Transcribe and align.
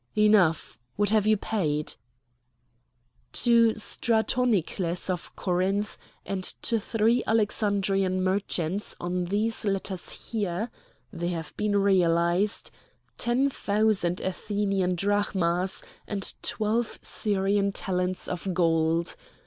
"Enough! 0.17 0.79
What 0.95 1.11
have 1.11 1.27
you 1.27 1.37
paid?" 1.37 1.93
"To 3.33 3.75
Stratonicles 3.75 5.11
of 5.11 5.35
Corinth, 5.35 5.95
and 6.25 6.43
to 6.43 6.79
three 6.79 7.23
Alexandrian 7.27 8.23
merchants, 8.23 8.95
on 8.99 9.25
these 9.25 9.63
letters 9.63 10.31
here 10.31 10.71
(they 11.13 11.27
have 11.27 11.55
been 11.55 11.77
realised), 11.77 12.71
ten 13.19 13.47
thousand 13.51 14.21
Athenian 14.21 14.95
drachmas, 14.95 15.83
and 16.07 16.33
twelve 16.41 16.97
Syrian 17.03 17.71
talents 17.71 18.27
of 18.27 18.55
gold. 18.55 19.15